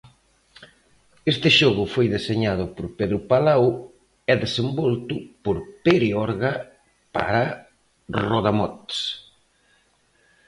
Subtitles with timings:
[1.31, 3.63] Este xogo foi deseñado por Pedro Palau,
[4.31, 6.53] e desenvolto por Pere Orga
[7.15, 7.41] para
[8.27, 8.95] RodaMots.